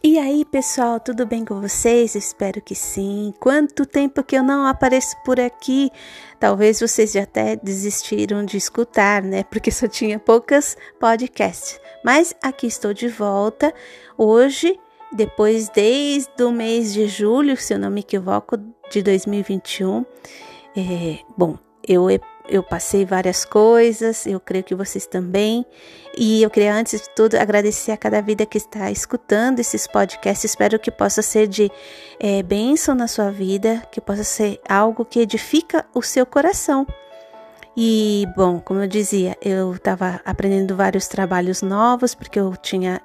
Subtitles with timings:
[0.00, 2.14] E aí, pessoal, tudo bem com vocês?
[2.14, 3.34] Espero que sim.
[3.40, 5.90] Quanto tempo que eu não apareço por aqui?
[6.38, 9.42] Talvez vocês já até desistiram de escutar, né?
[9.42, 11.80] Porque só tinha poucas podcasts.
[12.04, 13.74] Mas aqui estou de volta
[14.16, 14.78] hoje,
[15.10, 18.56] depois desde o mês de julho, se eu não me equivoco,
[18.88, 20.06] de 2021.
[20.76, 22.08] É, bom, eu
[22.48, 25.64] eu passei várias coisas, eu creio que vocês também.
[26.16, 30.44] E eu queria, antes de tudo, agradecer a cada vida que está escutando esses podcasts.
[30.44, 31.70] Espero que possa ser de
[32.18, 36.86] é, bênção na sua vida, que possa ser algo que edifica o seu coração.
[37.76, 43.00] E, bom, como eu dizia, eu estava aprendendo vários trabalhos novos, porque eu tinha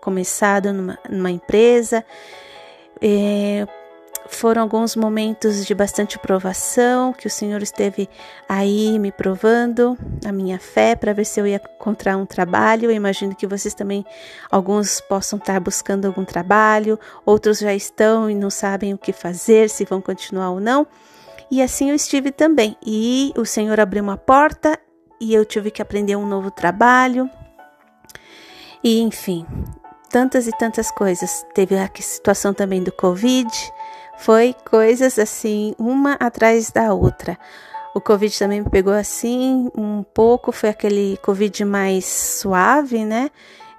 [0.00, 2.04] começado numa, numa empresa.
[3.00, 3.66] É,
[4.30, 8.08] foram alguns momentos de bastante provação, que o Senhor esteve
[8.48, 12.86] aí me provando a minha fé para ver se eu ia encontrar um trabalho.
[12.86, 14.04] Eu imagino que vocês também,
[14.50, 19.68] alguns possam estar buscando algum trabalho, outros já estão e não sabem o que fazer,
[19.68, 20.86] se vão continuar ou não.
[21.50, 22.76] E assim eu estive também.
[22.86, 24.78] E o Senhor abriu uma porta
[25.20, 27.28] e eu tive que aprender um novo trabalho.
[28.82, 29.44] E enfim,
[30.08, 31.44] tantas e tantas coisas.
[31.52, 33.50] Teve a situação também do Covid
[34.20, 37.38] foi coisas assim, uma atrás da outra.
[37.94, 43.30] O Covid também me pegou assim um pouco, foi aquele Covid mais suave, né?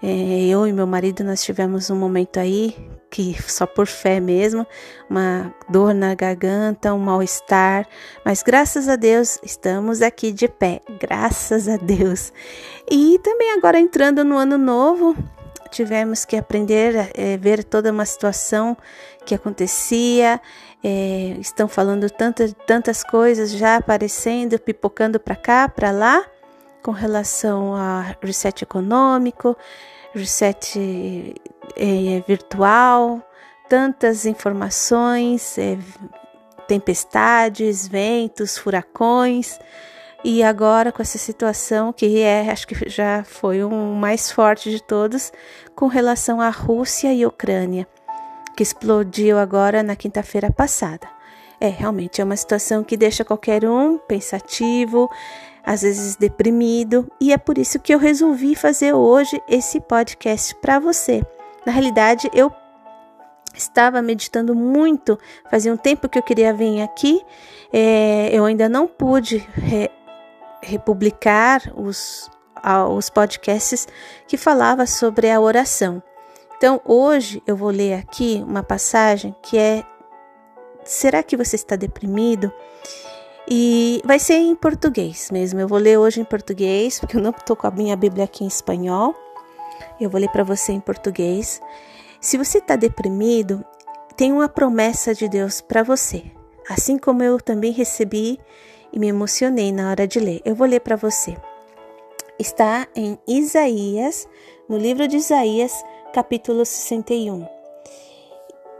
[0.03, 2.75] É, eu e meu marido nós tivemos um momento aí
[3.11, 4.65] que só por fé mesmo,
[5.07, 7.87] uma dor na garganta, um mal-estar,
[8.25, 12.33] mas graças a Deus estamos aqui de pé, graças a Deus.
[12.89, 15.15] E também agora entrando no ano novo,
[15.71, 18.77] tivemos que aprender a é, ver toda uma situação
[19.25, 20.39] que acontecia.
[20.83, 26.25] É, estão falando tantas, tantas coisas já aparecendo, pipocando para cá, para lá,
[26.83, 29.55] com relação a reset econômico,
[30.13, 31.35] reset
[31.75, 33.21] é, virtual,
[33.69, 35.55] tantas informações,
[36.67, 39.59] tempestades, ventos, furacões.
[40.23, 44.69] E agora com essa situação que é, acho que já foi o um mais forte
[44.69, 45.31] de todos,
[45.75, 47.87] com relação à Rússia e Ucrânia,
[48.55, 51.07] que explodiu agora na quinta-feira passada.
[51.59, 55.09] É, realmente é uma situação que deixa qualquer um pensativo,
[55.63, 60.79] às vezes deprimido, e é por isso que eu resolvi fazer hoje esse podcast para
[60.79, 61.23] você.
[61.65, 62.51] Na realidade, eu
[63.55, 65.17] estava meditando muito,
[65.49, 67.21] fazia um tempo que eu queria vir aqui,
[67.73, 69.47] é, eu ainda não pude
[70.61, 72.29] republicar os,
[72.89, 73.87] os podcasts
[74.27, 76.01] que falava sobre a oração.
[76.57, 79.83] Então, hoje eu vou ler aqui uma passagem que é
[80.83, 82.51] Será que você está deprimido?
[83.47, 85.59] E vai ser em português mesmo.
[85.59, 88.43] Eu vou ler hoje em português, porque eu não estou com a minha Bíblia aqui
[88.43, 89.15] em espanhol.
[89.99, 91.61] Eu vou ler para você em português.
[92.19, 93.63] Se você está deprimido,
[94.15, 96.23] tem uma promessa de Deus para você.
[96.69, 98.39] Assim como eu também recebi
[98.91, 100.41] e me emocionei na hora de ler.
[100.43, 101.37] Eu vou ler para você.
[102.37, 104.27] Está em Isaías,
[104.67, 107.47] no livro de Isaías, capítulo 61.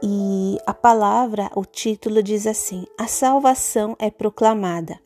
[0.04, 5.00] E a palavra, o título diz assim: A salvação é proclamada.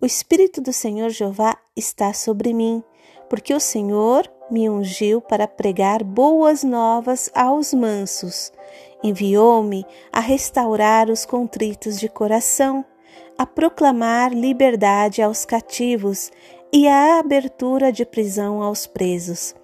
[0.00, 2.82] O Espírito do Senhor Jeová está sobre mim,
[3.28, 8.52] porque o Senhor me ungiu para pregar boas novas aos mansos.
[9.02, 12.84] Enviou-me a restaurar os contritos de coração
[13.38, 16.30] a proclamar liberdade aos cativos
[16.72, 19.54] e a abertura de prisão aos presos,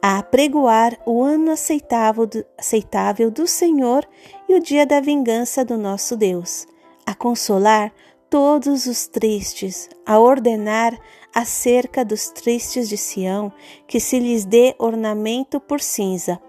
[0.00, 4.06] a apregoar o ano aceitável do, aceitável do Senhor
[4.48, 6.66] e o dia da vingança do nosso Deus,
[7.06, 7.92] a consolar
[8.28, 10.98] todos os tristes, a ordenar
[11.34, 13.52] acerca dos tristes de Sião
[13.86, 16.40] que se lhes dê ornamento por cinza,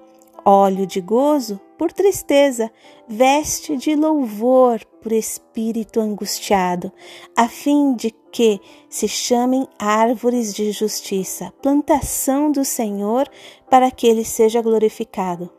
[0.45, 2.71] óleo de gozo por tristeza,
[3.07, 6.91] veste de louvor por espírito angustiado,
[7.35, 8.59] a fim de que
[8.89, 13.29] se chamem árvores de justiça, plantação do Senhor,
[13.69, 15.49] para que ele seja glorificado.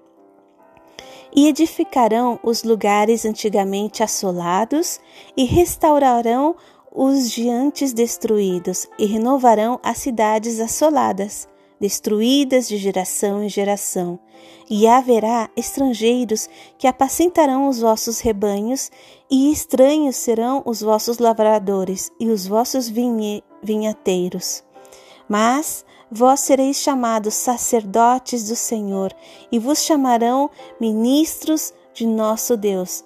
[1.36, 5.00] E edificarão os lugares antigamente assolados,
[5.36, 6.54] e restaurarão
[6.92, 11.48] os diantes destruídos, e renovarão as cidades assoladas
[11.80, 14.18] destruídas de geração em geração,
[14.68, 16.48] e haverá estrangeiros
[16.78, 18.90] que apacentarão os vossos rebanhos,
[19.30, 24.62] e estranhos serão os vossos lavradores e os vossos vinhe, vinhateiros.
[25.28, 29.12] Mas vós sereis chamados sacerdotes do Senhor,
[29.50, 30.50] e vos chamarão
[30.80, 33.04] ministros de nosso Deus.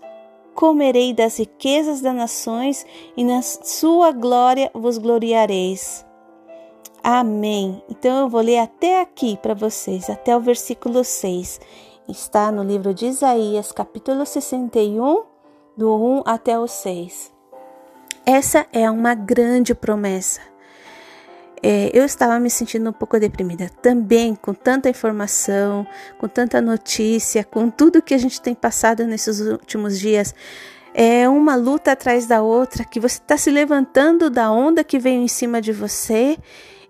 [0.55, 2.85] Comerei das riquezas das nações,
[3.17, 6.08] e na sua glória vos gloriareis.
[7.03, 7.83] Amém.
[7.89, 11.61] Então eu vou ler até aqui para vocês, até o versículo 6.
[12.09, 15.25] está no livro de Isaías, capítulo 61,
[15.77, 17.33] do 1 até o 6.
[18.27, 20.41] Essa é uma grande promessa.
[21.63, 25.87] É, eu estava me sentindo um pouco deprimida também, com tanta informação,
[26.19, 30.35] com tanta notícia, com tudo que a gente tem passado nesses últimos dias.
[30.95, 35.21] É uma luta atrás da outra, que você está se levantando da onda que veio
[35.21, 36.39] em cima de você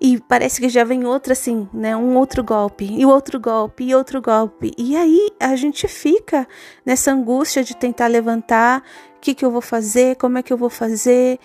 [0.01, 1.97] e parece que já vem outra assim, né?
[1.97, 4.73] Um outro golpe, e outro golpe, e outro golpe.
[4.79, 6.47] E aí a gente fica
[6.87, 8.83] nessa angústia de tentar levantar,
[9.17, 11.41] o que, que eu vou fazer, como é que eu vou fazer,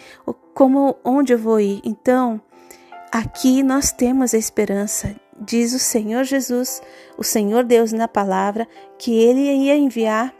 [0.53, 1.81] como, onde eu vou ir.
[1.83, 2.39] Então,
[3.11, 5.15] aqui nós temos a esperança.
[5.39, 6.79] Diz o Senhor Jesus,
[7.17, 8.67] o Senhor Deus na palavra,
[8.99, 10.31] que ele ia enviar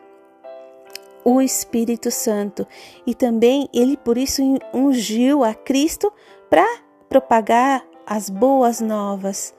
[1.25, 2.67] o Espírito Santo.
[3.07, 6.13] E também ele por isso ungiu a Cristo
[6.47, 6.67] para
[7.09, 9.53] propagar as boas novas.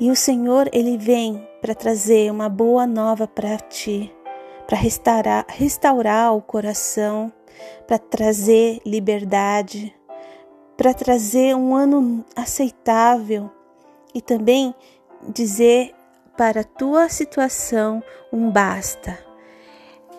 [0.00, 4.14] E o Senhor, ele vem para trazer uma boa nova para ti,
[4.66, 7.32] para restaurar, restaurar o coração,
[7.86, 9.94] para trazer liberdade,
[10.76, 13.50] para trazer um ano aceitável
[14.14, 14.74] e também
[15.28, 15.94] dizer
[16.36, 19.27] para a tua situação um basta.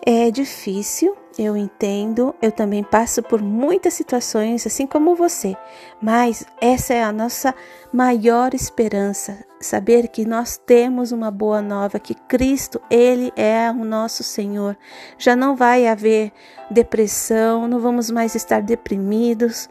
[0.04, 5.54] É difícil, eu entendo, eu também passo por muitas situações, assim como você,
[6.00, 7.54] mas essa é a nossa
[7.92, 14.22] maior esperança, saber que nós temos uma boa nova, que Cristo, Ele é o nosso
[14.22, 14.74] Senhor.
[15.18, 16.32] Já não vai haver
[16.70, 19.68] depressão, não vamos mais estar deprimidos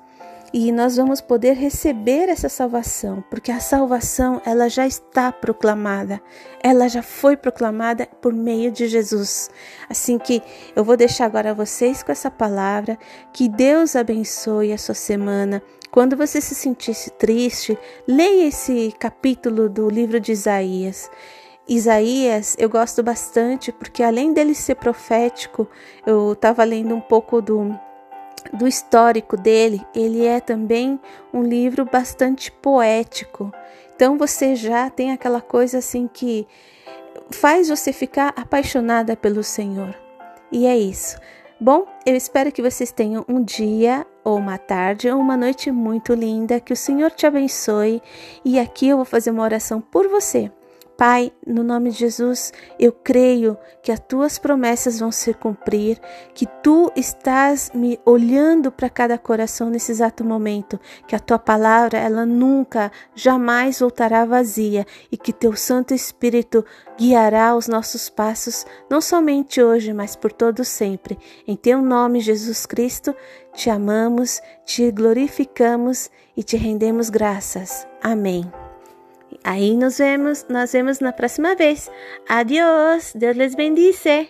[0.53, 6.21] e nós vamos poder receber essa salvação, porque a salvação ela já está proclamada,
[6.61, 9.49] ela já foi proclamada por meio de Jesus.
[9.89, 10.41] Assim que
[10.75, 12.97] eu vou deixar agora vocês com essa palavra,
[13.31, 15.61] que Deus abençoe a sua semana.
[15.91, 21.09] Quando você se sentisse triste, leia esse capítulo do livro de Isaías.
[21.67, 25.67] Isaías eu gosto bastante porque além dele ser profético,
[26.05, 27.79] eu estava lendo um pouco do
[28.53, 30.99] do histórico dele, ele é também
[31.33, 33.51] um livro bastante poético.
[33.95, 36.47] Então você já tem aquela coisa assim que
[37.29, 39.95] faz você ficar apaixonada pelo Senhor.
[40.51, 41.17] E é isso.
[41.61, 46.13] Bom, eu espero que vocês tenham um dia ou uma tarde ou uma noite muito
[46.13, 48.01] linda, que o Senhor te abençoe.
[48.45, 50.49] E aqui eu vou fazer uma oração por você.
[50.99, 55.97] Pai, no nome de Jesus, eu creio que as tuas promessas vão se cumprir,
[56.33, 61.97] que tu estás me olhando para cada coração nesse exato momento, que a tua palavra,
[61.97, 66.65] ela nunca, jamais voltará vazia e que teu Santo Espírito
[66.97, 71.17] guiará os nossos passos, não somente hoje, mas por todo sempre.
[71.47, 73.15] Em teu nome, Jesus Cristo,
[73.53, 77.87] te amamos, te glorificamos e te rendemos graças.
[78.03, 78.51] Amém.
[79.43, 81.89] Aí nos vemos, nós vemos na próxima vez.
[82.27, 84.29] Adiós, Deus les bendice.